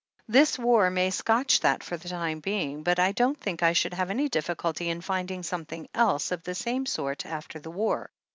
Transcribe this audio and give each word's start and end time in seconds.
This 0.27 0.57
war 0.57 0.89
may 0.89 1.11
scotch 1.11 1.59
that 1.59 1.83
for 1.83 1.95
the 1.95 2.09
time 2.09 2.39
being, 2.39 2.81
but 2.81 2.97
I 2.97 3.11
don't 3.11 3.39
think 3.39 3.61
I 3.61 3.73
should 3.73 3.93
have 3.93 4.09
any 4.09 4.27
difficulty 4.29 4.89
in 4.89 4.99
finding 5.01 5.43
something 5.43 5.87
else 5.93 6.31
of 6.31 6.41
the 6.41 6.55
same 6.55 6.87
sort 6.87 7.23
after 7.23 7.59
the 7.59 7.69
war. 7.69 8.09